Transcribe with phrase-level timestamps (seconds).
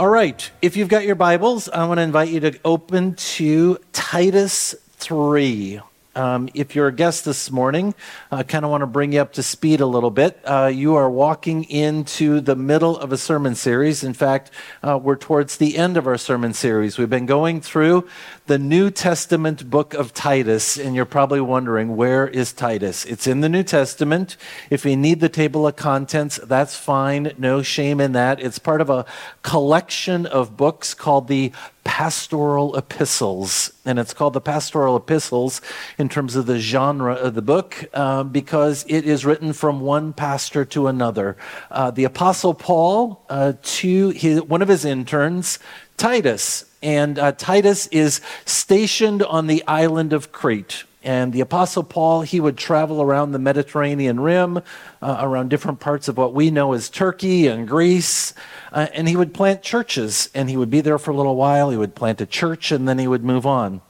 [0.00, 3.76] All right, if you've got your Bibles, I want to invite you to open to
[3.92, 5.82] Titus 3.
[6.20, 7.94] Um, if you're a guest this morning,
[8.30, 10.38] I kind of want to bring you up to speed a little bit.
[10.44, 14.04] Uh, you are walking into the middle of a sermon series.
[14.04, 14.50] In fact,
[14.82, 16.98] uh, we're towards the end of our sermon series.
[16.98, 18.06] We've been going through
[18.48, 23.06] the New Testament book of Titus, and you're probably wondering, where is Titus?
[23.06, 24.36] It's in the New Testament.
[24.68, 27.32] If you need the table of contents, that's fine.
[27.38, 28.42] No shame in that.
[28.42, 29.06] It's part of a
[29.40, 31.52] collection of books called the
[31.84, 33.72] pastoral epistles.
[33.84, 35.60] And it's called the pastoral epistles
[35.98, 40.12] in terms of the genre of the book uh, because it is written from one
[40.12, 41.36] pastor to another.
[41.70, 45.58] Uh, the Apostle Paul uh, to his, one of his interns,
[45.96, 46.64] Titus.
[46.82, 50.84] And uh, Titus is stationed on the island of Crete.
[51.02, 54.58] And the Apostle Paul, he would travel around the Mediterranean rim,
[55.00, 58.34] uh, around different parts of what we know as Turkey and Greece,
[58.72, 60.28] uh, and he would plant churches.
[60.34, 61.70] And he would be there for a little while.
[61.70, 63.80] He would plant a church, and then he would move on.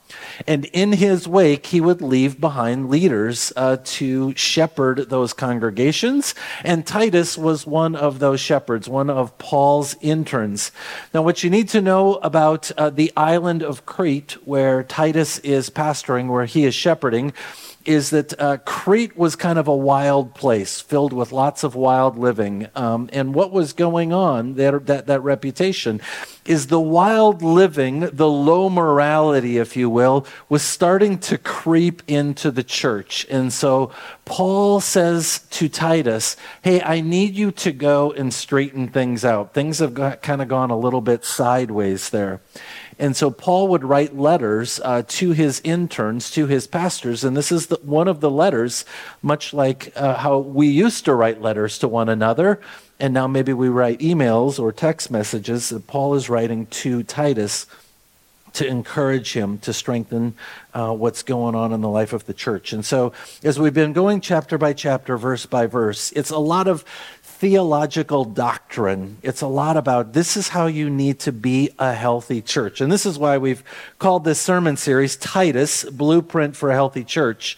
[0.47, 6.34] And in his wake, he would leave behind leaders uh, to shepherd those congregations.
[6.64, 10.72] And Titus was one of those shepherds, one of Paul's interns.
[11.12, 15.70] Now, what you need to know about uh, the island of Crete, where Titus is
[15.70, 17.33] pastoring, where he is shepherding,
[17.86, 22.19] is that uh, Crete was kind of a wild place, filled with lots of wild
[22.19, 22.69] living.
[22.75, 26.01] Um, and what was going on, that, that, that reputation,
[26.45, 32.51] is the wild living, the low morality, if you will, was starting to creep into
[32.51, 33.27] the church.
[33.31, 33.92] And so
[34.27, 39.55] Paul says to Titus, Hey, I need you to go and straighten things out.
[39.55, 42.41] Things have got, kind of gone a little bit sideways there.
[43.01, 47.25] And so Paul would write letters uh, to his interns, to his pastors.
[47.25, 48.84] And this is the, one of the letters,
[49.23, 52.61] much like uh, how we used to write letters to one another.
[53.01, 57.67] And now maybe we write emails or text messages that Paul is writing to Titus
[58.52, 60.35] to encourage him to strengthen
[60.74, 62.73] uh, what's going on in the life of the church.
[62.73, 66.67] And so, as we've been going chapter by chapter, verse by verse, it's a lot
[66.67, 66.85] of
[67.40, 69.17] theological doctrine.
[69.23, 72.83] It's a lot about this is how you need to be a healthy church.
[72.83, 73.64] And this is why we've
[73.98, 77.56] called this sermon series Titus Blueprint for a Healthy Church.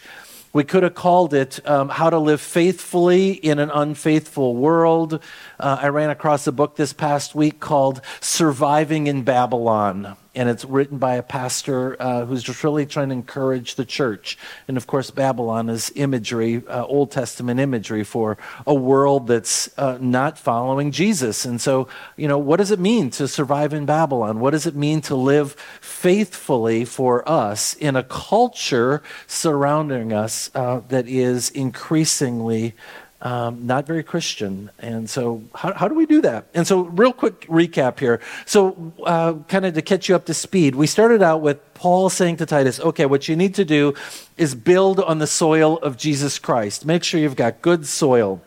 [0.53, 5.15] We could have called it um, How to Live Faithfully in an Unfaithful World.
[5.59, 10.65] Uh, I ran across a book this past week called Surviving in Babylon and it's
[10.65, 14.39] written by a pastor uh, who's just really trying to encourage the church.
[14.67, 19.99] And of course, Babylon is imagery, uh, Old Testament imagery for a world that's uh,
[20.01, 21.45] not following Jesus.
[21.45, 24.41] And so, you know, what does it mean to survive in Babylon?
[24.41, 30.81] What does it mean to live faithfully for us in a culture surrounding us uh,
[30.89, 32.75] that is increasingly
[33.23, 34.69] um, not very Christian.
[34.81, 36.47] And so, how, how do we do that?
[36.55, 38.21] And so, real quick recap here.
[38.47, 42.11] So, uh, kind of to catch you up to speed, we started out with Paul
[42.11, 43.95] saying to Titus, okay, what you need to do
[44.37, 46.85] is build on the soil of Jesus Christ.
[46.85, 48.43] Make sure you've got good soil.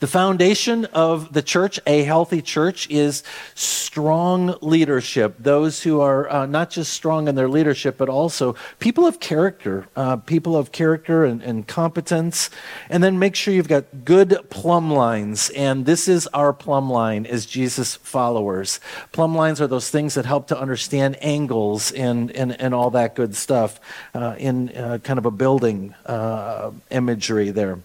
[0.00, 3.24] The foundation of the church, a healthy church, is
[3.56, 5.34] strong leadership.
[5.40, 9.88] Those who are uh, not just strong in their leadership, but also people of character,
[9.96, 12.48] uh, people of character and, and competence.
[12.88, 15.50] And then make sure you've got good plumb lines.
[15.50, 18.78] And this is our plumb line as Jesus followers.
[19.10, 23.16] Plumb lines are those things that help to understand angles and, and, and all that
[23.16, 23.80] good stuff
[24.14, 27.80] uh, in uh, kind of a building uh, imagery there.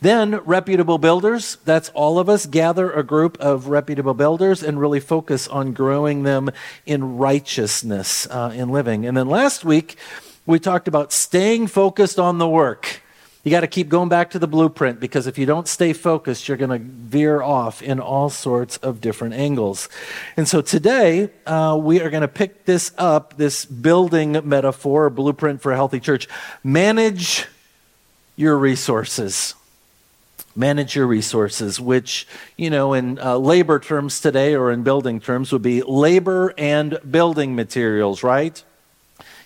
[0.00, 5.00] Then, reputable builders, that's all of us, gather a group of reputable builders and really
[5.00, 6.50] focus on growing them
[6.86, 9.06] in righteousness uh, in living.
[9.06, 9.96] And then last week,
[10.46, 13.02] we talked about staying focused on the work.
[13.44, 16.48] You got to keep going back to the blueprint because if you don't stay focused,
[16.48, 19.88] you're going to veer off in all sorts of different angles.
[20.36, 25.62] And so today, uh, we are going to pick this up this building metaphor, blueprint
[25.62, 26.28] for a healthy church.
[26.64, 27.46] Manage
[28.36, 29.54] your resources
[30.58, 32.26] manage your resources, which,
[32.56, 36.98] you know, in uh, labor terms today or in building terms would be labor and
[37.08, 38.62] building materials, right?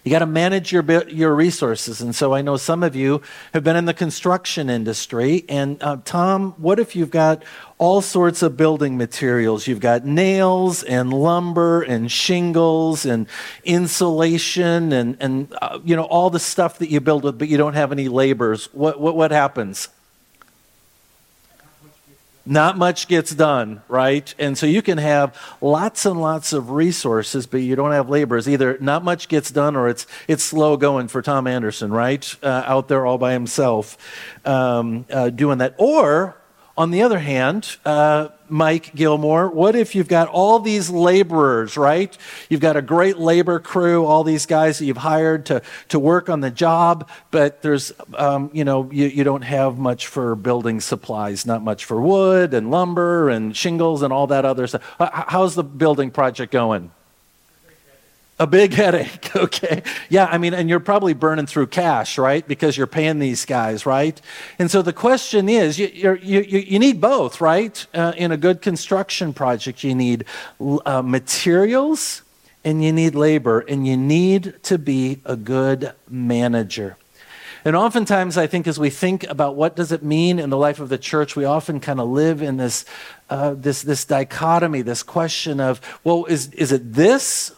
[0.04, 3.22] You got to manage your your resources, and so I know some of you
[3.54, 5.44] have been in the construction industry.
[5.48, 7.44] And uh, Tom, what if you've got
[7.78, 9.68] all sorts of building materials?
[9.68, 13.28] You've got nails and lumber and shingles and
[13.62, 17.56] insulation and and uh, you know all the stuff that you build with, but you
[17.56, 18.74] don't have any laborers.
[18.74, 19.88] What what what happens?
[22.44, 24.34] Not much gets done, right?
[24.38, 28.48] And so you can have lots and lots of resources, but you don't have laborers.
[28.48, 32.34] Either not much gets done or it's, it's slow going for Tom Anderson, right?
[32.42, 33.96] Uh, out there all by himself
[34.44, 35.74] um, uh, doing that.
[35.78, 36.36] Or,
[36.76, 42.16] on the other hand, uh, Mike Gilmore, what if you've got all these laborers, right?
[42.48, 46.28] You've got a great labor crew, all these guys that you've hired to, to work
[46.28, 50.80] on the job, but there's, um, you know, you, you don't have much for building
[50.80, 54.82] supplies, not much for wood and lumber and shingles and all that other stuff.
[54.98, 56.90] How's the building project going?
[58.42, 59.84] A big headache, okay?
[60.08, 62.46] Yeah, I mean, and you're probably burning through cash, right?
[62.48, 64.20] Because you're paying these guys, right?
[64.58, 65.86] And so the question is you,
[66.20, 67.86] you, you, need both, right?
[67.94, 70.24] Uh, in a good construction project, you need
[70.60, 72.22] uh, materials
[72.64, 76.96] and you need labor, and you need to be a good manager.
[77.64, 80.80] And oftentimes, I think as we think about what does it mean in the life
[80.80, 82.84] of the church, we often kind of live in this,
[83.30, 87.52] uh, this, this dichotomy, this question of, well, is, is it this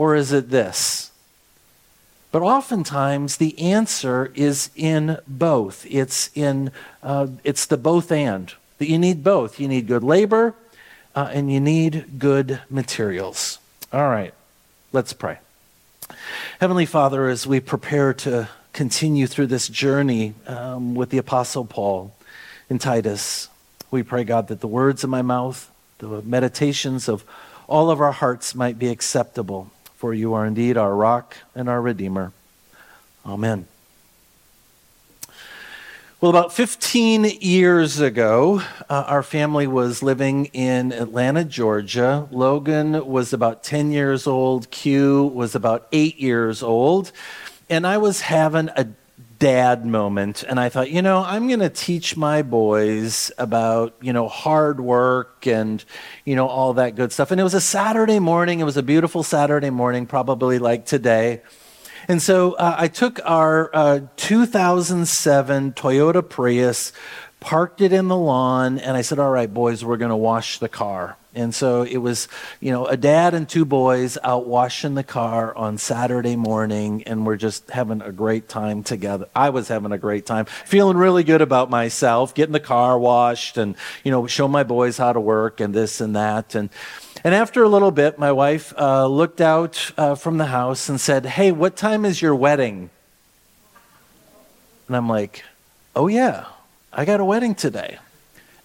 [0.00, 1.10] or is it this?
[2.32, 5.84] But oftentimes the answer is in both.
[5.90, 6.70] It's in
[7.02, 9.60] uh, it's the both and you need both.
[9.60, 10.54] You need good labor,
[11.14, 13.58] uh, and you need good materials.
[13.92, 14.32] All right,
[14.90, 15.38] let's pray.
[16.62, 22.14] Heavenly Father, as we prepare to continue through this journey um, with the Apostle Paul
[22.70, 23.48] in Titus,
[23.90, 27.22] we pray, God, that the words of my mouth, the meditations of
[27.68, 29.70] all of our hearts might be acceptable
[30.00, 32.32] for you are indeed our rock and our redeemer.
[33.26, 33.68] Amen.
[36.22, 42.26] Well, about 15 years ago, uh, our family was living in Atlanta, Georgia.
[42.30, 47.12] Logan was about 10 years old, Q was about eight years old,
[47.68, 48.84] and I was having a
[49.40, 54.12] dad moment and I thought, you know, I'm going to teach my boys about, you
[54.12, 55.82] know, hard work and,
[56.26, 57.30] you know, all that good stuff.
[57.30, 58.60] And it was a Saturday morning.
[58.60, 61.40] It was a beautiful Saturday morning, probably like today.
[62.06, 66.92] And so uh, I took our uh, 2007 Toyota Prius,
[67.40, 70.58] parked it in the lawn, and I said, All right, boys, we're going to wash
[70.58, 71.16] the car.
[71.32, 72.26] And so it was,
[72.58, 77.24] you know, a dad and two boys out washing the car on Saturday morning, and
[77.24, 79.28] we're just having a great time together.
[79.34, 83.58] I was having a great time, feeling really good about myself, getting the car washed,
[83.58, 86.56] and you know, show my boys how to work and this and that.
[86.56, 86.68] And
[87.22, 91.00] and after a little bit, my wife uh, looked out uh, from the house and
[91.00, 92.90] said, "Hey, what time is your wedding?"
[94.88, 95.44] And I'm like,
[95.94, 96.46] "Oh yeah,
[96.92, 97.98] I got a wedding today."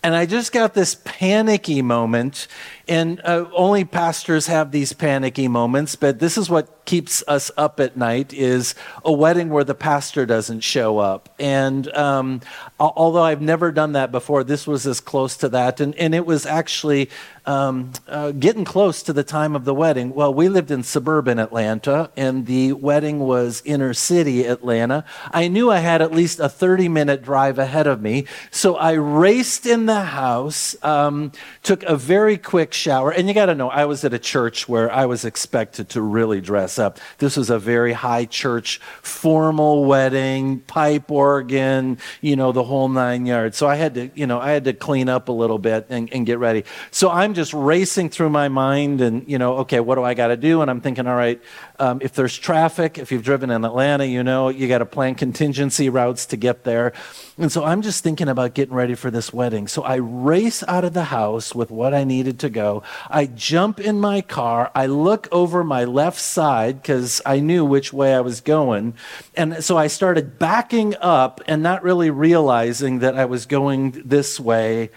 [0.03, 2.47] And I just got this panicky moment.
[2.87, 7.79] And uh, only pastors have these panicky moments, but this is what keeps us up
[7.79, 11.29] at night is a wedding where the pastor doesn't show up.
[11.39, 12.41] And um,
[12.79, 15.79] although I've never done that before, this was as close to that.
[15.79, 17.09] And, and it was actually
[17.45, 20.13] um, uh, getting close to the time of the wedding.
[20.13, 25.05] Well, we lived in suburban Atlanta, and the wedding was inner city Atlanta.
[25.31, 28.25] I knew I had at least a 30 minute drive ahead of me.
[28.51, 31.31] So I raced in the house, um,
[31.63, 33.11] took a very quick shower.
[33.11, 36.01] And you got to know, I was at a church where I was expected to
[36.01, 36.99] really dress up.
[37.17, 43.25] This was a very high church, formal wedding, pipe organ, you know, the whole nine
[43.25, 43.57] yards.
[43.57, 46.11] So I had to, you know, I had to clean up a little bit and,
[46.13, 46.65] and get ready.
[46.91, 50.27] So I'm just racing through my mind and, you know, okay, what do I got
[50.27, 50.61] to do?
[50.61, 51.41] And I'm thinking, all right,
[51.79, 55.15] um, if there's traffic, if you've driven in Atlanta, you know, you got to plan
[55.15, 56.93] contingency routes to get there.
[57.37, 59.67] And so I'm just thinking about getting ready for this wedding.
[59.67, 62.83] So I race out of the house with what I needed to go.
[63.09, 64.71] I jump in my car.
[64.73, 68.93] I look over my left side because I knew which way I was going.
[69.35, 74.39] And so I started backing up and not really realizing that I was going this
[74.39, 74.89] way.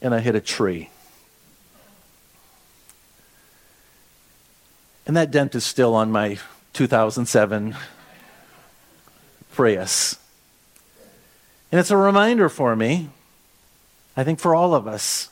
[0.00, 0.90] And I hit a tree.
[5.06, 6.38] And that dent is still on my
[6.72, 7.76] 2007
[9.52, 10.16] Prius.
[11.70, 13.10] And it's a reminder for me,
[14.16, 15.28] I think for all of us.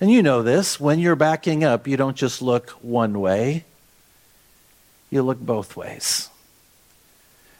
[0.00, 3.64] And you know this when you're backing up, you don't just look one way,
[5.10, 6.30] you look both ways.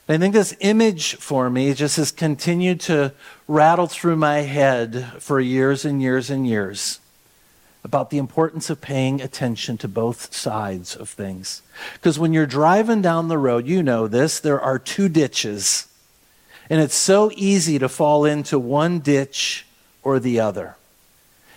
[0.08, 3.12] I think this image for me just has continued to
[3.46, 6.98] rattle through my head for years and years and years
[7.82, 11.62] about the importance of paying attention to both sides of things.
[11.94, 15.88] Because when you're driving down the road, you know this, there are two ditches.
[16.68, 19.66] And it's so easy to fall into one ditch
[20.02, 20.76] or the other.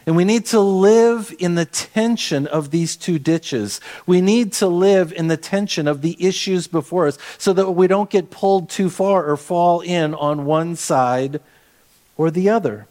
[0.06, 3.80] And we need to live in the tension of these two ditches.
[4.06, 7.88] We need to live in the tension of the issues before us so that we
[7.88, 11.40] don't get pulled too far or fall in on one side
[12.18, 12.88] or the other.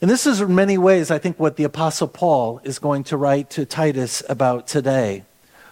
[0.00, 3.16] And this is in many ways, I think, what the Apostle Paul is going to
[3.16, 5.24] write to Titus about today.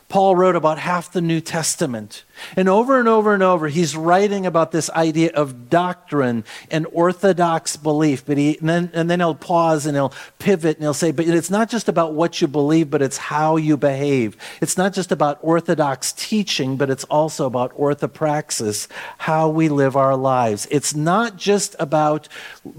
[0.09, 2.25] Paul wrote about half the New Testament.
[2.57, 7.77] And over and over and over, he's writing about this idea of doctrine and orthodox
[7.77, 8.25] belief.
[8.25, 11.27] But he, and then, and then he'll pause and he'll pivot and he'll say, but
[11.27, 14.37] it's not just about what you believe, but it's how you behave.
[14.61, 18.89] It's not just about orthodox teaching, but it's also about orthopraxis,
[19.19, 20.67] how we live our lives.
[20.71, 22.29] It's not just about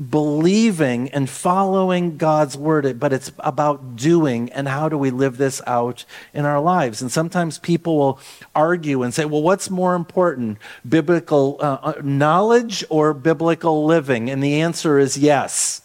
[0.10, 5.62] believing and following God's word, but it's about doing and how do we live this
[5.68, 7.02] out in our lives.
[7.02, 8.20] And sometimes people will
[8.54, 10.58] argue and say, well, what's more important,
[10.90, 14.28] biblical uh, uh, knowledge or biblical living?
[14.28, 15.84] And the answer is yes.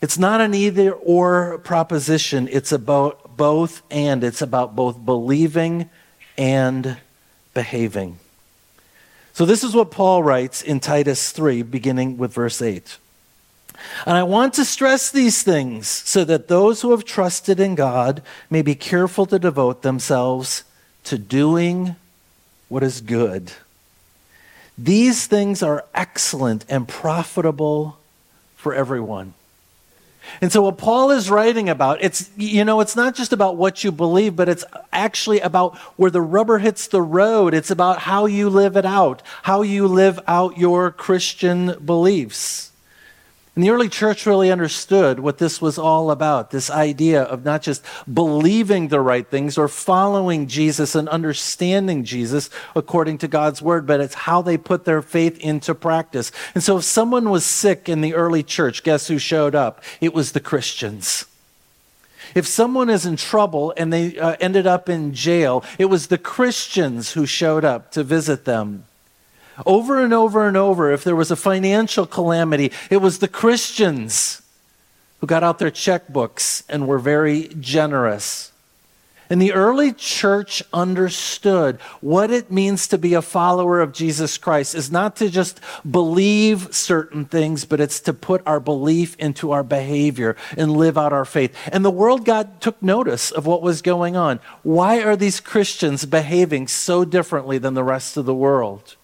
[0.00, 4.24] It's not an either or proposition, it's about both and.
[4.24, 5.88] It's about both believing
[6.36, 6.96] and
[7.54, 8.18] behaving.
[9.32, 12.98] So, this is what Paul writes in Titus 3, beginning with verse 8.
[14.04, 18.20] And I want to stress these things so that those who have trusted in God
[18.50, 20.64] may be careful to devote themselves
[21.04, 21.96] to doing
[22.70, 23.52] what is good.
[24.78, 27.98] These things are excellent and profitable
[28.56, 29.34] for everyone.
[30.40, 33.82] And so what Paul is writing about, it's you know, it's not just about what
[33.82, 37.52] you believe, but it's actually about where the rubber hits the road.
[37.52, 42.69] It's about how you live it out, how you live out your Christian beliefs.
[43.56, 47.62] And the early church really understood what this was all about this idea of not
[47.62, 53.86] just believing the right things or following Jesus and understanding Jesus according to God's word,
[53.86, 56.30] but it's how they put their faith into practice.
[56.54, 59.82] And so if someone was sick in the early church, guess who showed up?
[60.00, 61.26] It was the Christians.
[62.36, 66.18] If someone is in trouble and they uh, ended up in jail, it was the
[66.18, 68.84] Christians who showed up to visit them.
[69.66, 74.42] Over and over and over, if there was a financial calamity, it was the Christians
[75.20, 78.50] who got out their checkbooks and were very generous.
[79.30, 84.74] And the early church understood what it means to be a follower of Jesus Christ
[84.74, 89.62] is not to just believe certain things, but it's to put our belief into our
[89.62, 91.56] behavior and live out our faith.
[91.70, 94.40] And the world got took notice of what was going on.
[94.64, 98.96] Why are these Christians behaving so differently than the rest of the world?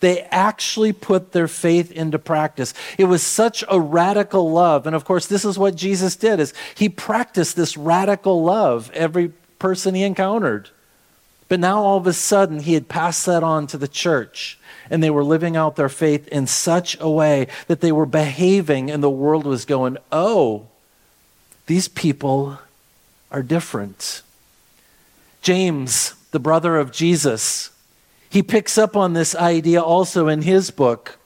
[0.00, 2.72] They actually put their faith into practice.
[2.96, 4.86] It was such a radical love.
[4.86, 9.32] And of course, this is what Jesus did is he practiced this radical love every
[9.58, 10.70] person he encountered.
[11.48, 14.58] But now all of a sudden he had passed that on to the church
[14.90, 18.90] and they were living out their faith in such a way that they were behaving
[18.90, 20.66] and the world was going, "Oh,
[21.66, 22.58] these people
[23.30, 24.22] are different."
[25.42, 27.70] James, the brother of Jesus,
[28.30, 31.18] he picks up on this idea also in his book,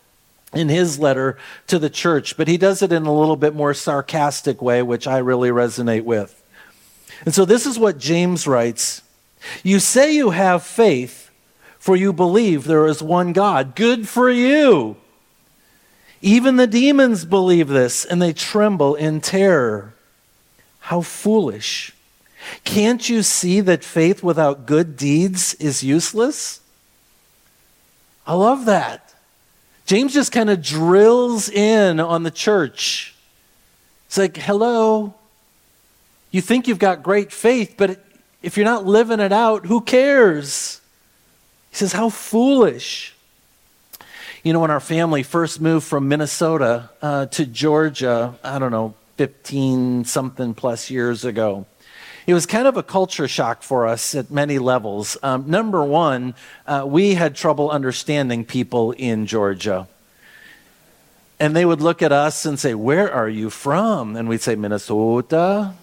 [0.52, 3.74] in his letter to the church, but he does it in a little bit more
[3.74, 6.42] sarcastic way, which I really resonate with.
[7.24, 9.02] And so this is what James writes
[9.62, 11.30] You say you have faith,
[11.78, 13.74] for you believe there is one God.
[13.74, 14.96] Good for you.
[16.20, 19.94] Even the demons believe this, and they tremble in terror.
[20.78, 21.92] How foolish.
[22.64, 26.61] Can't you see that faith without good deeds is useless?
[28.26, 29.14] I love that.
[29.86, 33.14] James just kind of drills in on the church.
[34.06, 35.14] It's like, hello,
[36.30, 38.04] you think you've got great faith, but
[38.42, 40.80] if you're not living it out, who cares?
[41.70, 43.14] He says, how foolish.
[44.42, 48.94] You know, when our family first moved from Minnesota uh, to Georgia, I don't know,
[49.18, 51.66] 15 something plus years ago,
[52.26, 55.16] it was kind of a culture shock for us at many levels.
[55.22, 56.34] Um, number one,
[56.66, 59.88] uh, we had trouble understanding people in Georgia.
[61.40, 64.14] And they would look at us and say, Where are you from?
[64.14, 65.74] And we'd say, Minnesota.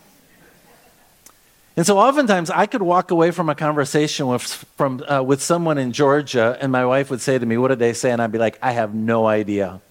[1.76, 5.78] And so oftentimes I could walk away from a conversation with, from, uh, with someone
[5.78, 8.12] in Georgia, and my wife would say to me, What did they say?
[8.12, 9.82] And I'd be like, I have no idea.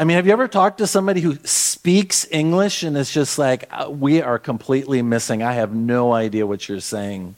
[0.00, 3.68] I mean, have you ever talked to somebody who speaks English and it's just like,
[3.70, 5.42] uh, we are completely missing?
[5.42, 7.34] I have no idea what you're saying.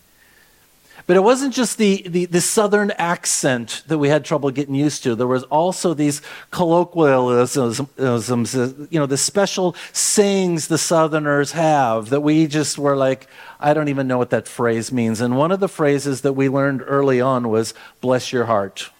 [1.08, 5.02] But it wasn't just the, the, the, southern accent that we had trouble getting used
[5.02, 5.16] to.
[5.16, 12.46] There was also these colloquialisms, you know, the special sayings the southerners have that we
[12.46, 13.26] just were like,
[13.58, 15.20] I don't even know what that phrase means.
[15.20, 18.90] And one of the phrases that we learned early on was, bless your heart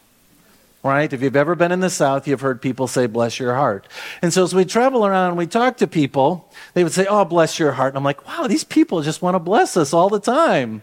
[0.82, 1.12] right?
[1.12, 3.86] If you've ever been in the South, you've heard people say, bless your heart.
[4.20, 7.24] And so as we travel around and we talk to people, they would say, oh,
[7.24, 7.90] bless your heart.
[7.90, 10.82] And I'm like, wow, these people just want to bless us all the time.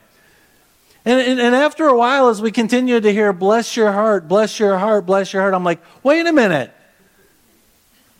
[1.05, 4.59] And, and, and after a while, as we continue to hear, bless your heart, bless
[4.59, 6.73] your heart, bless your heart, I'm like, wait a minute.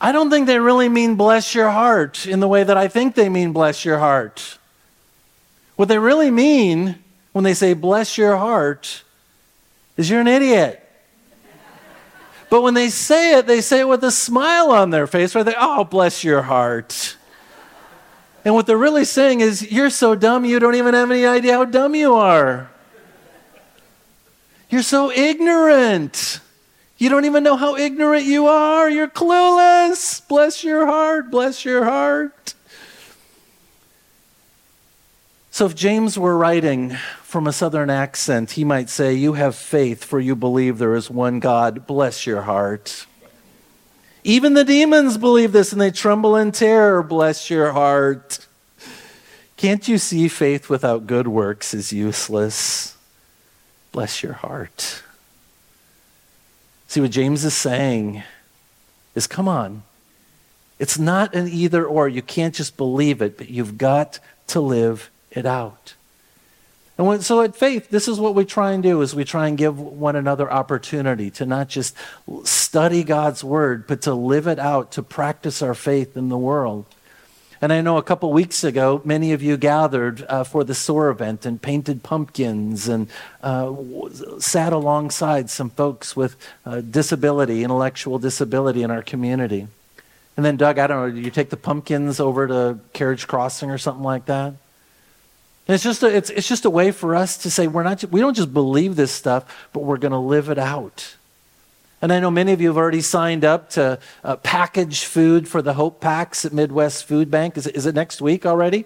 [0.02, 3.16] I don't think they really mean bless your heart in the way that I think
[3.16, 4.58] they mean bless your heart.
[5.76, 9.04] What they really mean when they say bless your heart
[9.98, 10.88] is you're an idiot.
[12.50, 15.44] But when they say it, they say it with a smile on their face, where
[15.44, 17.15] they, oh, bless your heart.
[18.44, 21.53] And what they're really saying is, you're so dumb, you don't even have any idea
[21.53, 22.70] how dumb you are.
[24.70, 26.39] You're so ignorant.
[26.98, 28.89] You don't even know how ignorant you are.
[28.89, 30.27] You're clueless.
[30.27, 31.32] Bless your heart.
[31.32, 32.53] Bless your heart.
[35.60, 40.06] So, if James were writing from a southern accent, he might say, You have faith,
[40.06, 41.86] for you believe there is one God.
[41.86, 43.06] Bless your heart.
[44.24, 47.04] Even the demons believe this and they tremble in terror.
[47.04, 48.48] Bless your heart.
[49.58, 52.96] Can't you see faith without good works is useless?
[53.92, 55.04] Bless your heart.
[56.88, 58.24] See, what James is saying
[59.13, 59.84] is come on.
[60.80, 62.08] It's not an either or.
[62.08, 65.94] You can't just believe it, but you've got to live it out.
[66.98, 69.48] And when, so at Faith, this is what we try and do is we try
[69.48, 71.96] and give one another opportunity to not just
[72.44, 76.86] study God's word, but to live it out, to practice our faith in the world.
[77.62, 81.10] And I know a couple weeks ago, many of you gathered uh, for the SOAR
[81.10, 83.08] event and painted pumpkins and
[83.44, 83.74] uh,
[84.40, 89.68] sat alongside some folks with uh, disability, intellectual disability in our community.
[90.38, 93.72] And then, Doug, I don't know, did you take the pumpkins over to Carriage Crossing
[93.72, 94.54] or something like that?
[95.70, 98.04] And it's just a, it's, it's just a way for us to say we're not
[98.06, 101.16] we don't just believe this stuff, but we're going to live it out.
[102.02, 105.62] And I know many of you have already signed up to uh, package food for
[105.62, 107.56] the Hope Packs at Midwest Food Bank.
[107.56, 108.86] Is is it next week already?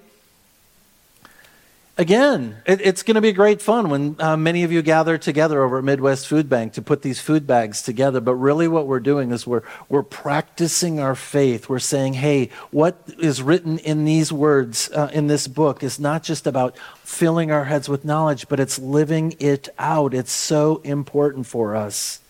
[1.95, 5.61] Again, it, it's going to be great fun when uh, many of you gather together
[5.61, 8.19] over at Midwest Food Bank to put these food bags together.
[8.19, 11.69] But really, what we're doing is we're, we're practicing our faith.
[11.69, 16.23] We're saying, hey, what is written in these words uh, in this book is not
[16.23, 20.15] just about filling our heads with knowledge, but it's living it out.
[20.15, 22.21] It's so important for us.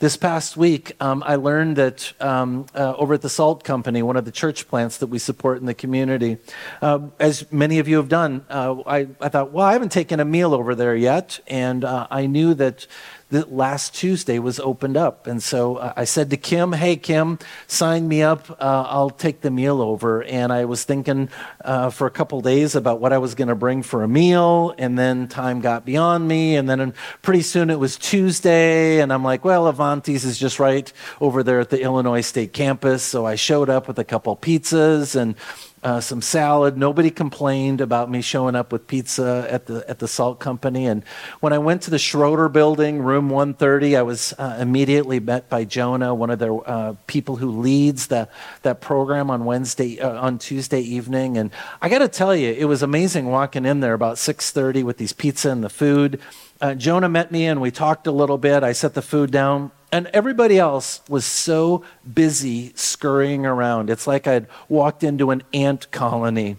[0.00, 4.16] This past week, um, I learned that um, uh, over at the Salt Company, one
[4.16, 6.38] of the church plants that we support in the community,
[6.80, 10.18] uh, as many of you have done, uh, I, I, thought, well, I haven't taken
[10.18, 11.40] a meal over there yet.
[11.48, 12.86] And uh, I knew that
[13.30, 15.26] that last Tuesday was opened up.
[15.26, 18.50] And so uh, I said to Kim, Hey, Kim, sign me up.
[18.50, 20.22] Uh, I'll take the meal over.
[20.24, 21.28] And I was thinking
[21.64, 24.74] uh, for a couple days about what I was going to bring for a meal.
[24.78, 26.56] And then time got beyond me.
[26.56, 29.00] And then pretty soon it was Tuesday.
[29.00, 33.02] And I'm like, Well, Avanti's is just right over there at the Illinois State campus.
[33.02, 35.36] So I showed up with a couple pizzas and
[35.82, 36.76] uh, some salad.
[36.76, 40.86] Nobody complained about me showing up with pizza at the at the salt company.
[40.86, 41.04] And
[41.40, 45.64] when I went to the Schroeder building, room 130, I was uh, immediately met by
[45.64, 48.28] Jonah, one of their uh, people who leads the,
[48.62, 51.38] that program on Wednesday uh, on Tuesday evening.
[51.38, 54.98] And I got to tell you, it was amazing walking in there about 6:30 with
[54.98, 56.20] these pizza and the food.
[56.60, 58.62] Uh, Jonah met me and we talked a little bit.
[58.62, 63.90] I set the food down and everybody else was so busy scurrying around.
[63.90, 66.56] It's like I'd walked into an ant colony.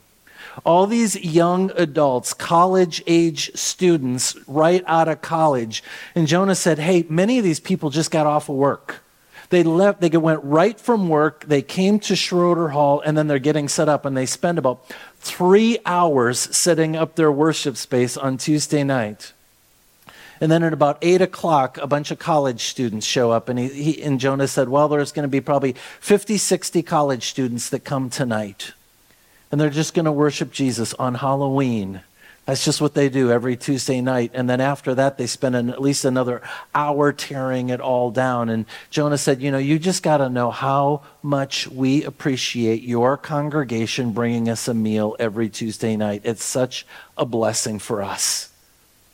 [0.66, 5.82] All these young adults, college age students, right out of college.
[6.14, 9.02] And Jonah said, Hey, many of these people just got off of work.
[9.50, 13.38] They left, they went right from work, they came to Schroeder Hall, and then they're
[13.38, 14.86] getting set up, and they spend about
[15.20, 19.34] three hours setting up their worship space on Tuesday night.
[20.42, 23.48] And then at about 8 o'clock, a bunch of college students show up.
[23.48, 27.30] And, he, he, and Jonah said, Well, there's going to be probably 50, 60 college
[27.30, 28.74] students that come tonight.
[29.52, 32.02] And they're just going to worship Jesus on Halloween.
[32.46, 34.32] That's just what they do every Tuesday night.
[34.34, 36.42] And then after that, they spend an, at least another
[36.74, 38.50] hour tearing it all down.
[38.50, 43.16] And Jonah said, You know, you just got to know how much we appreciate your
[43.16, 46.22] congregation bringing us a meal every Tuesday night.
[46.24, 48.51] It's such a blessing for us.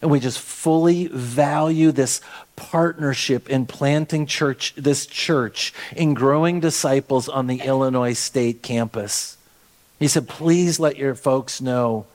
[0.01, 2.21] And we just fully value this
[2.55, 9.37] partnership in planting church, this church, in growing disciples on the Illinois State campus.
[9.99, 12.05] He said, please let your folks know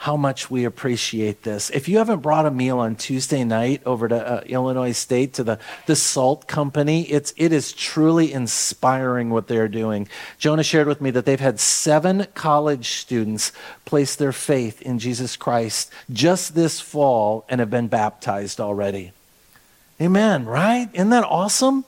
[0.00, 1.68] how much we appreciate this.
[1.68, 5.44] If you haven't brought a meal on Tuesday night over to uh, Illinois State to
[5.44, 10.08] the, the Salt Company, it's, it is truly inspiring what they're doing.
[10.38, 13.52] Jonah shared with me that they've had seven college students
[13.84, 19.12] place their faith in Jesus Christ just this fall and have been baptized already.
[20.00, 20.88] Amen, right?
[20.94, 21.84] Isn't that awesome?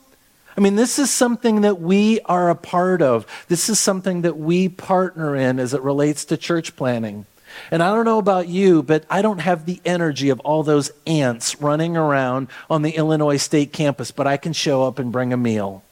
[0.55, 3.27] I mean, this is something that we are a part of.
[3.48, 7.25] This is something that we partner in as it relates to church planting.
[7.71, 10.91] And I don't know about you, but I don't have the energy of all those
[11.07, 15.33] ants running around on the Illinois State campus, but I can show up and bring
[15.33, 15.83] a meal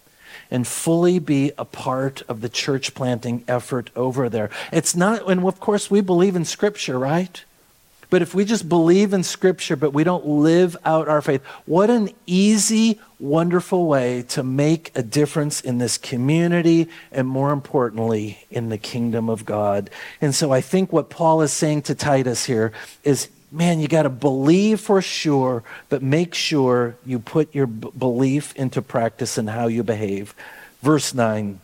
[0.50, 4.50] and fully be a part of the church planting effort over there.
[4.72, 7.44] It's not, and of course, we believe in Scripture, right?
[8.10, 11.90] But if we just believe in Scripture, but we don't live out our faith, what
[11.90, 18.68] an easy, wonderful way to make a difference in this community and, more importantly, in
[18.68, 19.90] the kingdom of God.
[20.20, 22.72] And so I think what Paul is saying to Titus here
[23.04, 27.90] is man, you got to believe for sure, but make sure you put your b-
[27.98, 30.34] belief into practice in how you behave.
[30.82, 31.60] Verse 9.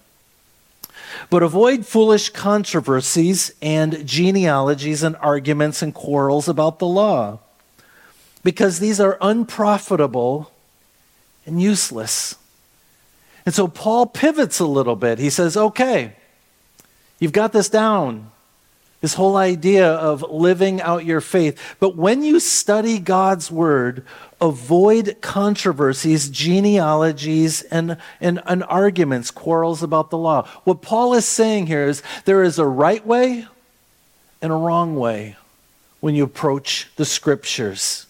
[1.30, 7.40] But avoid foolish controversies and genealogies and arguments and quarrels about the law,
[8.42, 10.52] because these are unprofitable
[11.44, 12.36] and useless.
[13.44, 15.18] And so Paul pivots a little bit.
[15.18, 16.16] He says, okay,
[17.18, 18.30] you've got this down
[19.00, 21.76] this whole idea of living out your faith.
[21.78, 24.04] But when you study God's word,
[24.40, 30.46] avoid controversies, genealogies, and, and, and, arguments, quarrels about the law.
[30.64, 33.46] What Paul is saying here is there is a right way
[34.40, 35.36] and a wrong way
[36.00, 38.06] when you approach the scriptures.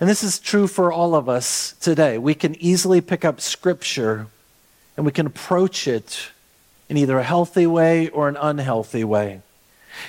[0.00, 2.16] And this is true for all of us today.
[2.18, 4.26] We can easily pick up scripture
[4.96, 6.30] and we can approach it
[6.90, 9.40] in either a healthy way or an unhealthy way.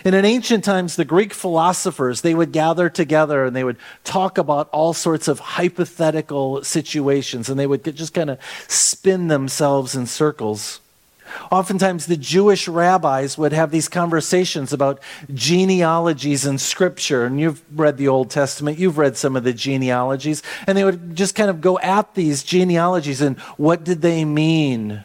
[0.04, 4.38] And in ancient times, the Greek philosophers, they would gather together and they would talk
[4.38, 10.08] about all sorts of hypothetical situations and they would just kind of spin themselves in
[10.08, 10.80] circles.
[11.52, 15.02] Oftentimes, the Jewish rabbis would have these conversations about
[15.34, 17.26] genealogies in Scripture.
[17.26, 20.42] And you've read the Old Testament, you've read some of the genealogies.
[20.68, 25.04] And they would just kind of go at these genealogies and what did they mean?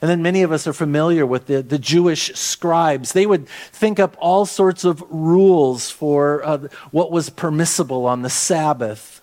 [0.00, 3.12] And then many of us are familiar with the, the Jewish scribes.
[3.12, 6.58] They would think up all sorts of rules for uh,
[6.92, 9.20] what was permissible on the Sabbath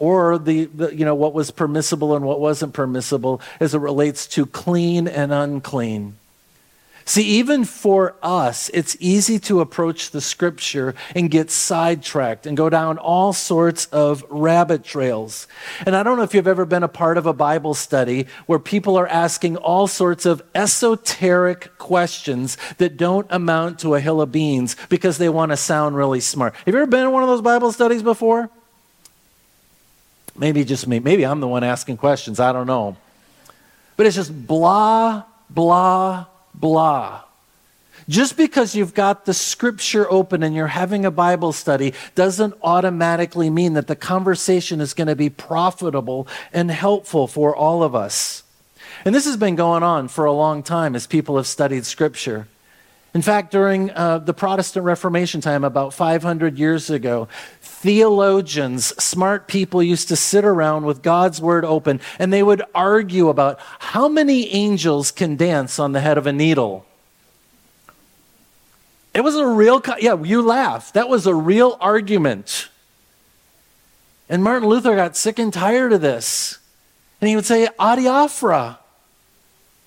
[0.00, 4.26] or the, the, you know, what was permissible and what wasn't permissible as it relates
[4.26, 6.16] to clean and unclean.
[7.04, 12.70] See, even for us, it's easy to approach the scripture and get sidetracked and go
[12.70, 15.48] down all sorts of rabbit trails.
[15.84, 18.58] And I don't know if you've ever been a part of a Bible study where
[18.58, 24.30] people are asking all sorts of esoteric questions that don't amount to a hill of
[24.30, 26.54] beans because they want to sound really smart.
[26.54, 28.48] Have you ever been in one of those Bible studies before?
[30.36, 30.98] Maybe just me.
[30.98, 32.40] Maybe I'm the one asking questions.
[32.40, 32.96] I don't know.
[33.96, 37.22] But it's just blah, blah, blah.
[38.08, 43.48] Just because you've got the scripture open and you're having a Bible study doesn't automatically
[43.48, 48.42] mean that the conversation is going to be profitable and helpful for all of us.
[49.04, 52.48] And this has been going on for a long time as people have studied scripture.
[53.14, 57.28] In fact, during uh, the Protestant Reformation time, about 500 years ago,
[57.82, 63.28] theologians, smart people used to sit around with God's word open and they would argue
[63.28, 66.86] about how many angels can dance on the head of a needle.
[69.12, 70.92] It was a real, yeah, you laugh.
[70.92, 72.68] That was a real argument.
[74.28, 76.58] And Martin Luther got sick and tired of this.
[77.20, 78.78] And he would say, adiaphora.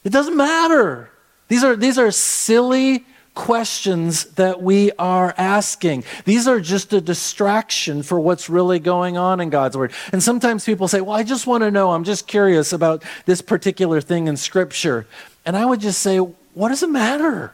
[0.03, 1.09] It doesn't matter.
[1.47, 3.05] These are, these are silly
[3.35, 6.03] questions that we are asking.
[6.23, 9.91] These are just a distraction for what's really going on in God's Word.
[10.11, 13.41] And sometimes people say, Well, I just want to know, I'm just curious about this
[13.41, 15.05] particular thing in Scripture.
[15.45, 17.53] And I would just say, What does it matter?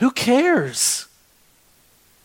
[0.00, 1.06] Who cares?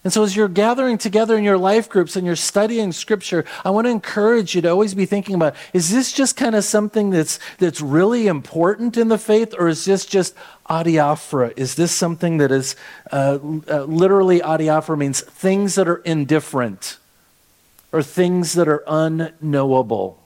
[0.08, 3.72] And so, as you're gathering together in your life groups and you're studying scripture, I
[3.72, 7.10] want to encourage you to always be thinking about is this just kind of something
[7.10, 10.34] that's, that's really important in the faith, or is this just
[10.70, 11.52] adiaphora?
[11.58, 12.78] Is this something that is
[13.12, 13.38] uh,
[13.70, 17.00] uh, literally adiaphora means things that are indifferent
[17.92, 20.26] or things that are unknowable?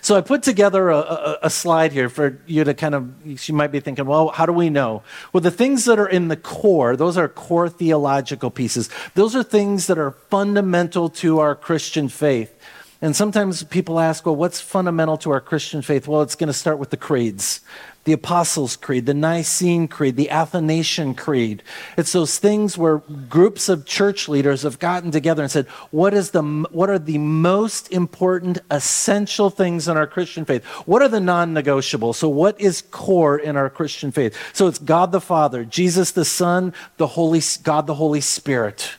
[0.00, 3.54] So I put together a, a, a, slide here for you to kind of, you
[3.54, 5.02] might be thinking, well, how do we know?
[5.32, 8.90] Well, the things that are in the core, those are core theological pieces.
[9.14, 12.54] Those are things that are fundamental to our Christian faith.
[13.02, 16.06] And sometimes people ask, well, what's fundamental to our Christian faith?
[16.06, 17.60] Well, it's going to start with the creeds
[18.04, 21.62] the Apostles' Creed, the Nicene Creed, the Athanasian Creed.
[21.96, 26.32] It's those things where groups of church leaders have gotten together and said, what, is
[26.32, 30.64] the, what are the most important, essential things in our Christian faith?
[30.84, 32.12] What are the non negotiable?
[32.12, 34.36] So, what is core in our Christian faith?
[34.52, 38.96] So, it's God the Father, Jesus the Son, the Holy, God the Holy Spirit.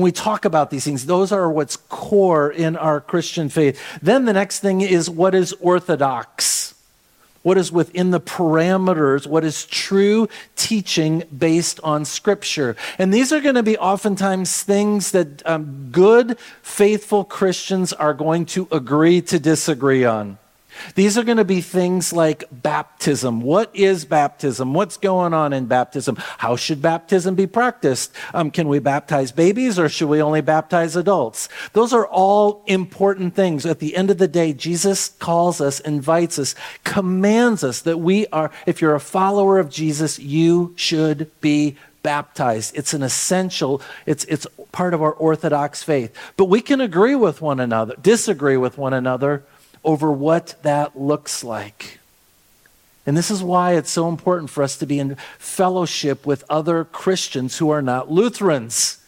[0.00, 3.80] We talk about these things, those are what's core in our Christian faith.
[4.02, 6.70] Then the next thing is what is orthodox
[7.42, 12.76] what is within the parameters, what is true teaching based on Scripture.
[12.98, 18.44] And these are going to be oftentimes things that um, good, faithful Christians are going
[18.46, 20.38] to agree to disagree on.
[20.94, 23.40] These are going to be things like baptism.
[23.40, 24.74] What is baptism?
[24.74, 26.16] What's going on in baptism?
[26.38, 28.12] How should baptism be practiced?
[28.34, 31.48] Um, can we baptize babies or should we only baptize adults?
[31.72, 33.66] Those are all important things.
[33.66, 38.26] At the end of the day, Jesus calls us, invites us, commands us that we
[38.28, 42.76] are, if you're a follower of Jesus, you should be baptized.
[42.76, 46.14] It's an essential, it's, it's part of our Orthodox faith.
[46.36, 49.44] But we can agree with one another, disagree with one another
[49.84, 51.98] over what that looks like.
[53.06, 56.84] And this is why it's so important for us to be in fellowship with other
[56.84, 58.98] Christians who are not Lutherans.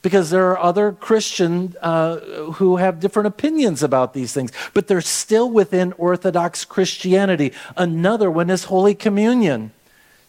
[0.00, 2.16] Because there are other Christians uh,
[2.54, 7.52] who have different opinions about these things, but they're still within Orthodox Christianity.
[7.76, 9.70] Another one is Holy Communion.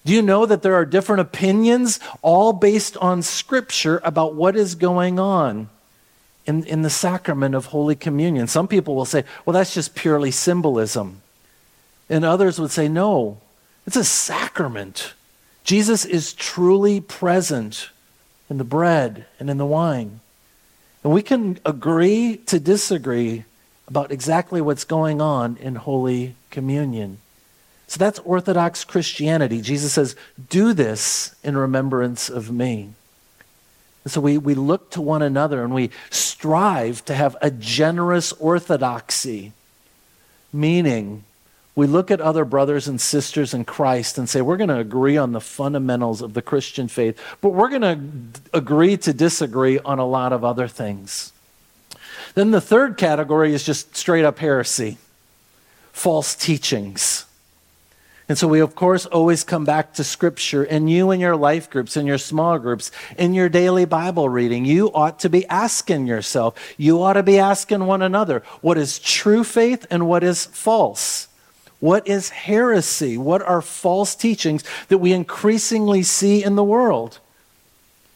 [0.05, 4.75] Do you know that there are different opinions, all based on Scripture, about what is
[4.75, 5.69] going on
[6.45, 8.47] in, in the sacrament of Holy Communion?
[8.47, 11.21] Some people will say, well, that's just purely symbolism.
[12.09, 13.37] And others would say, no,
[13.85, 15.13] it's a sacrament.
[15.63, 17.89] Jesus is truly present
[18.49, 20.19] in the bread and in the wine.
[21.03, 23.45] And we can agree to disagree
[23.87, 27.17] about exactly what's going on in Holy Communion.
[27.87, 29.61] So that's Orthodox Christianity.
[29.61, 30.15] Jesus says,
[30.49, 32.93] Do this in remembrance of me.
[34.03, 38.33] And so we, we look to one another and we strive to have a generous
[38.33, 39.53] orthodoxy,
[40.51, 41.23] meaning
[41.75, 45.17] we look at other brothers and sisters in Christ and say, we're going to agree
[45.17, 49.99] on the fundamentals of the Christian faith, but we're going to agree to disagree on
[49.99, 51.31] a lot of other things.
[52.35, 54.97] Then the third category is just straight up heresy,
[55.91, 57.25] false teachings.
[58.29, 60.63] And so we, of course, always come back to Scripture.
[60.63, 64.63] And you in your life groups, in your small groups, in your daily Bible reading,
[64.63, 68.97] you ought to be asking yourself, you ought to be asking one another, what is
[68.97, 71.27] true faith and what is false?
[71.81, 73.17] What is heresy?
[73.17, 77.19] What are false teachings that we increasingly see in the world?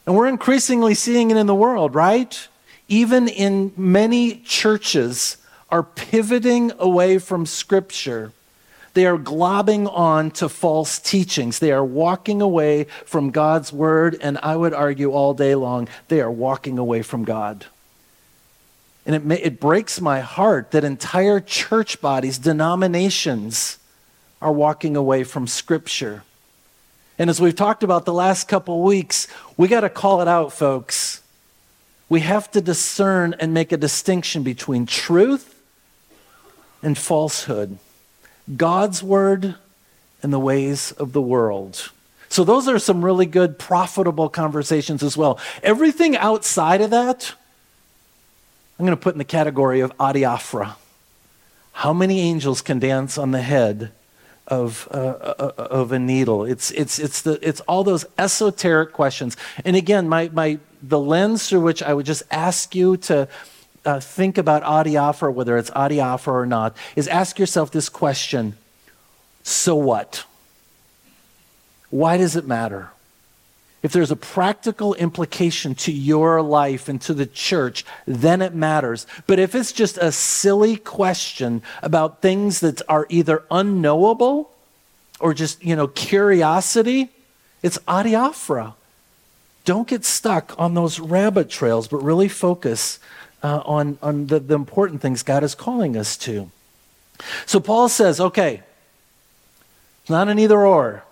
[0.05, 2.47] And we're increasingly seeing it in the world, right?
[2.87, 5.35] Even in many churches
[5.69, 8.31] are pivoting away from Scripture
[8.97, 11.59] they are globbing on to false teachings.
[11.59, 16.19] They are walking away from God's word, and I would argue all day long, they
[16.19, 17.67] are walking away from God.
[19.05, 23.77] And it, may, it breaks my heart that entire church bodies, denominations,
[24.41, 26.23] are walking away from Scripture.
[27.19, 30.53] And as we've talked about the last couple weeks, we got to call it out,
[30.53, 31.21] folks.
[32.09, 35.61] We have to discern and make a distinction between truth
[36.81, 37.77] and falsehood.
[38.55, 39.55] God's word
[40.23, 41.91] and the ways of the world.
[42.29, 45.39] So, those are some really good, profitable conversations as well.
[45.63, 47.33] Everything outside of that,
[48.77, 50.75] I'm going to put in the category of adiaphora.
[51.71, 53.91] How many angels can dance on the head
[54.47, 56.43] of, uh, uh, of a needle?
[56.43, 59.37] It's, it's, it's, the, it's all those esoteric questions.
[59.63, 63.27] And again, my, my, the lens through which I would just ask you to
[63.87, 68.57] uh, think about adiaphora, whether it's adiaphora or not, is ask yourself this question
[69.43, 70.25] so what?
[71.89, 72.89] Why does it matter?
[73.81, 79.07] If there's a practical implication to your life and to the church, then it matters.
[79.25, 84.51] But if it's just a silly question about things that are either unknowable
[85.21, 87.07] or just, you know, curiosity,
[87.63, 88.73] it's adiaphora.
[89.63, 92.99] Don't get stuck on those rabbit trails, but really focus
[93.43, 96.51] uh, on, on the, the important things God is calling us to.
[97.45, 98.61] So Paul says, okay,
[100.01, 101.03] it's not an either or.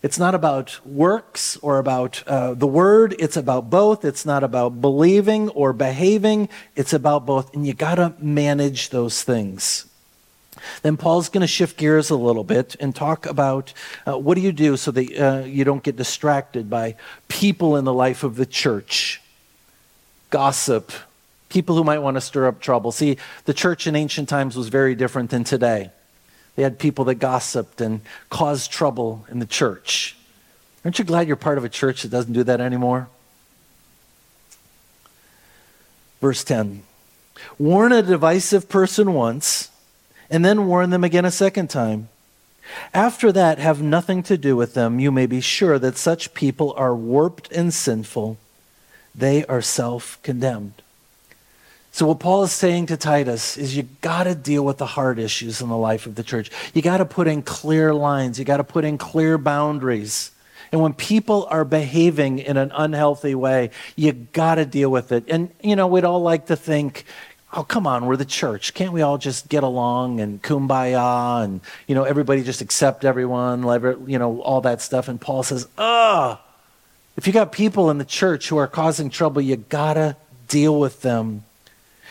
[0.00, 3.16] It's not about works or about uh, the word.
[3.18, 4.04] It's about both.
[4.04, 6.48] It's not about believing or behaving.
[6.76, 7.52] It's about both.
[7.52, 9.86] And you got to manage those things.
[10.82, 13.72] Then Paul's going to shift gears a little bit and talk about
[14.06, 16.94] uh, what do you do so that uh, you don't get distracted by
[17.28, 19.20] people in the life of the church,
[20.30, 20.92] gossip,
[21.48, 22.92] people who might want to stir up trouble.
[22.92, 25.90] See, the church in ancient times was very different than today.
[26.56, 30.16] They had people that gossiped and caused trouble in the church.
[30.84, 33.08] Aren't you glad you're part of a church that doesn't do that anymore?
[36.20, 36.82] Verse 10
[37.58, 39.70] Warn a divisive person once,
[40.28, 42.08] and then warn them again a second time.
[42.92, 44.98] After that, have nothing to do with them.
[44.98, 48.36] You may be sure that such people are warped and sinful.
[49.14, 50.82] They are self condemned.
[51.90, 55.18] So, what Paul is saying to Titus is you got to deal with the hard
[55.18, 56.50] issues in the life of the church.
[56.74, 60.30] You got to put in clear lines, you got to put in clear boundaries.
[60.70, 65.24] And when people are behaving in an unhealthy way, you got to deal with it.
[65.28, 67.06] And, you know, we'd all like to think
[67.52, 71.60] oh come on we're the church can't we all just get along and kumbaya and
[71.86, 73.62] you know everybody just accept everyone
[74.06, 76.40] you know all that stuff and paul says ah
[77.16, 80.14] if you got people in the church who are causing trouble you gotta
[80.48, 81.44] deal with them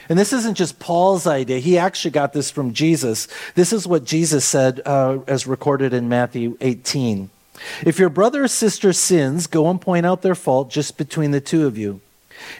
[0.10, 1.60] and this isn't just paul's idea.
[1.60, 3.28] He actually got this from jesus.
[3.56, 7.30] This is what jesus said uh, as recorded in matthew 18
[7.86, 11.42] if your brother or sister sins go and point out their fault just between the
[11.42, 12.02] two of you.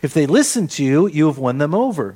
[0.02, 2.16] If they listen to you you have won them over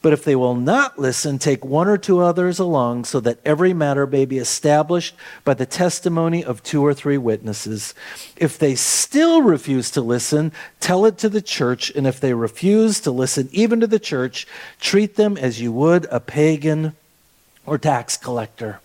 [0.00, 3.72] but if they will not listen, take one or two others along, so that every
[3.72, 5.14] matter may be established
[5.44, 7.94] by the testimony of two or three witnesses.
[8.36, 13.00] If they still refuse to listen, tell it to the church, and if they refuse
[13.00, 14.46] to listen even to the church,
[14.80, 16.94] treat them as you would a pagan
[17.66, 18.80] or tax collector.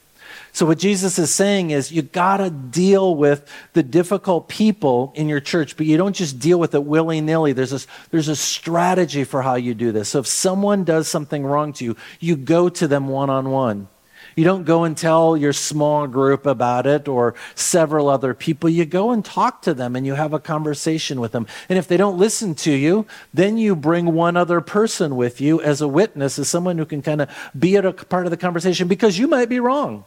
[0.58, 5.30] So, what Jesus is saying is you got to deal with the difficult people in
[5.30, 7.54] your church, but you don't just deal with it willy nilly.
[7.54, 10.10] There's a, there's a strategy for how you do this.
[10.10, 13.88] So, if someone does something wrong to you, you go to them one on one.
[14.36, 18.68] You don't go and tell your small group about it or several other people.
[18.68, 21.46] You go and talk to them and you have a conversation with them.
[21.70, 25.62] And if they don't listen to you, then you bring one other person with you
[25.62, 28.88] as a witness, as someone who can kind of be a part of the conversation
[28.88, 30.04] because you might be wrong.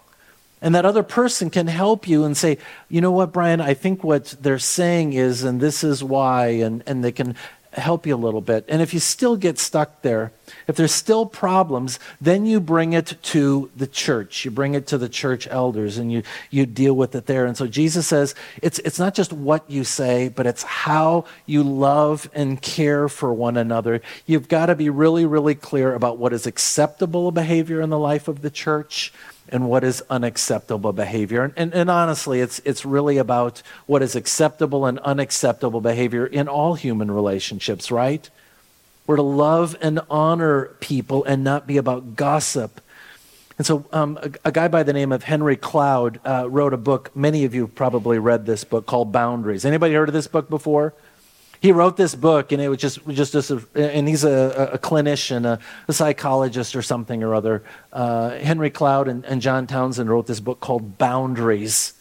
[0.62, 4.04] And that other person can help you and say, you know what, Brian, I think
[4.04, 7.34] what they're saying is, and this is why, and, and they can
[7.72, 8.64] help you a little bit.
[8.68, 10.32] And if you still get stuck there,
[10.66, 14.44] if there's still problems, then you bring it to the church.
[14.44, 17.46] You bring it to the church elders and you, you deal with it there.
[17.46, 21.62] And so Jesus says it's, it's not just what you say, but it's how you
[21.62, 24.00] love and care for one another.
[24.26, 28.28] You've got to be really, really clear about what is acceptable behavior in the life
[28.28, 29.12] of the church
[29.50, 31.42] and what is unacceptable behavior.
[31.42, 36.48] And, and, and, honestly, it's, it's really about what is acceptable and unacceptable behavior in
[36.48, 38.30] all human relationships, right?
[39.10, 42.80] We're to love and honor people and not be about gossip.
[43.58, 46.76] And so, um, a, a, guy by the name of Henry Cloud uh, wrote a
[46.76, 47.10] book.
[47.16, 49.64] Many of you probably read this book called Boundaries.
[49.64, 50.94] Anybody heard of this book before?
[51.60, 54.78] he wrote this book, and it was just, just, just a, and he's a, a
[54.78, 57.64] clinician, a, a, psychologist or something or other.
[57.92, 61.94] Uh, Henry Cloud and, and John Townsend wrote this book called Boundaries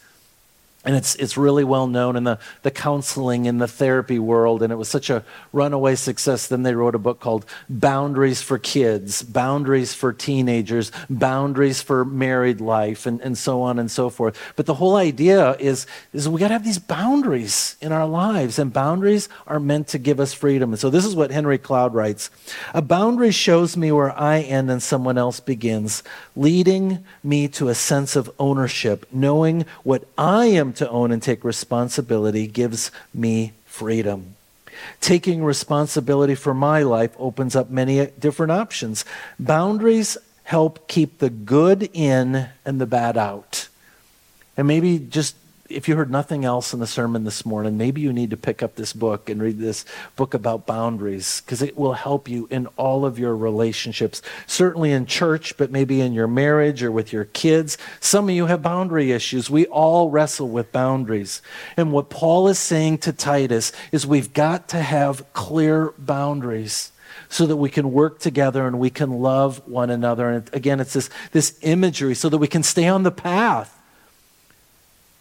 [0.85, 4.63] and it's, it's really well known in the, the counseling and the therapy world.
[4.63, 6.47] And it was such a runaway success.
[6.47, 12.61] Then they wrote a book called boundaries for kids boundaries for teenagers boundaries for married
[12.61, 14.39] life and, and so on and so forth.
[14.55, 18.57] But the whole idea is, is we got to have these boundaries in our lives.
[18.57, 20.71] And boundaries are meant to give us freedom.
[20.71, 22.29] And so this is what henry cloud writes.
[22.73, 26.03] A boundary shows me where i end and someone else begins
[26.37, 31.43] leading me to a sense of ownership knowing what i am to own and take
[31.43, 34.35] responsibility gives me freedom.
[35.01, 39.05] Taking responsibility for my life opens up many different options.
[39.39, 43.67] Boundaries help keep the good in and the bad out.
[44.57, 45.35] And maybe just
[45.69, 48.63] if you heard nothing else in the sermon this morning, maybe you need to pick
[48.63, 52.67] up this book and read this book about boundaries because it will help you in
[52.75, 54.21] all of your relationships.
[54.47, 57.77] Certainly in church, but maybe in your marriage or with your kids.
[57.99, 59.49] Some of you have boundary issues.
[59.49, 61.41] We all wrestle with boundaries.
[61.77, 66.91] And what Paul is saying to Titus is we've got to have clear boundaries
[67.29, 70.29] so that we can work together and we can love one another.
[70.29, 73.78] And again, it's this, this imagery so that we can stay on the path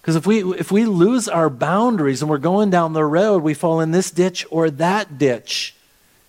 [0.08, 3.52] because if we, if we lose our boundaries and we're going down the road, we
[3.52, 5.74] fall in this ditch or that ditch.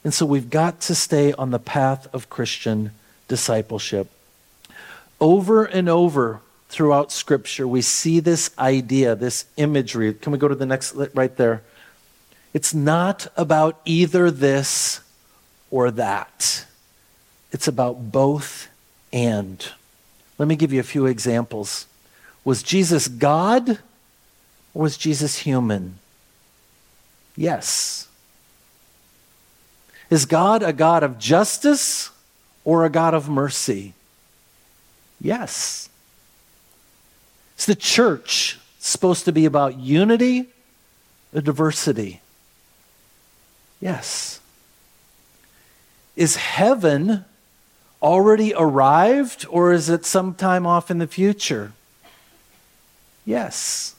[0.03, 2.91] And so we've got to stay on the path of Christian
[3.29, 4.09] discipleship.
[5.21, 10.13] Over and over throughout Scripture, we see this idea, this imagery.
[10.13, 11.61] Can we go to the next, right there?
[12.53, 14.99] It's not about either this
[15.71, 16.65] or that,
[17.53, 18.67] it's about both
[19.13, 19.65] and.
[20.37, 21.85] Let me give you a few examples.
[22.43, 23.79] Was Jesus God
[24.73, 25.99] or was Jesus human?
[27.35, 28.07] Yes.
[30.09, 32.09] Is God a God of justice
[32.63, 33.93] or a God of mercy?
[35.21, 35.89] Yes.
[37.57, 40.47] Is the church supposed to be about unity
[41.33, 42.21] or diversity?
[43.79, 44.39] Yes.
[46.15, 47.25] Is heaven
[48.01, 51.73] already arrived or is it sometime off in the future?
[53.29, 53.93] Yes.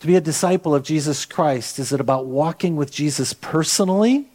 [0.00, 4.28] To be a disciple of Jesus Christ, is it about walking with Jesus personally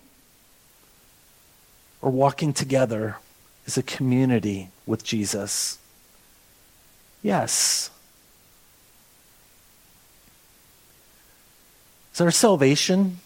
[2.03, 3.17] or walking together
[3.65, 5.79] as a community with Jesus?
[7.23, 7.89] Yes.
[12.13, 13.21] Is our salvation?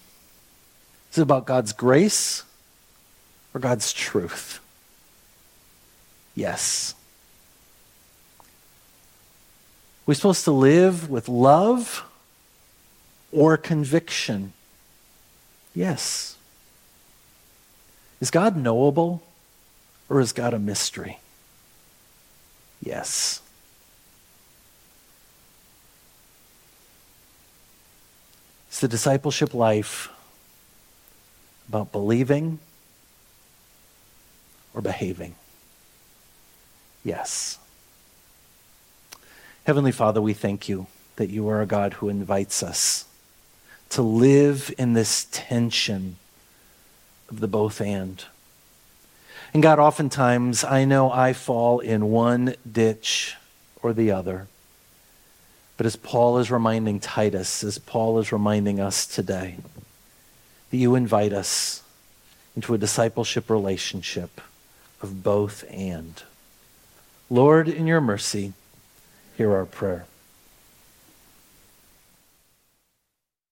[1.12, 2.44] Is it about God's grace
[3.54, 4.62] or God's truth?
[6.36, 6.94] Yes.
[10.08, 12.06] We're supposed to live with love
[13.34, 14.54] or conviction?
[15.76, 16.38] Yes.
[18.22, 19.22] Is God knowable
[20.08, 21.20] or is God a mystery?
[22.82, 23.42] Yes.
[28.72, 30.10] Is the discipleship life
[31.68, 32.60] about believing
[34.74, 35.36] or behaving?
[37.04, 37.60] Yes.
[39.68, 40.88] Heavenly Father, we thank you
[41.18, 43.04] that you are a God who invites us
[43.90, 46.16] to live in this tension
[47.28, 48.24] of the both and.
[49.54, 53.36] And God, oftentimes I know I fall in one ditch
[53.84, 54.48] or the other.
[55.76, 59.58] But as Paul is reminding Titus, as Paul is reminding us today,
[60.72, 61.84] that you invite us
[62.56, 64.40] into a discipleship relationship
[65.02, 66.24] of both and.
[67.30, 68.54] Lord, in your mercy,
[69.38, 70.08] hear our prayer.